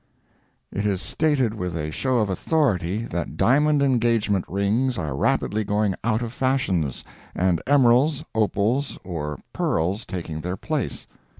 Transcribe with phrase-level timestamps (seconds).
[0.71, 5.93] It is stated with a show of authority, that diamond engagement rings are rapidly going
[6.03, 7.03] out of fashions,
[7.35, 11.05] and emeralds, opals, or pearls taking their place.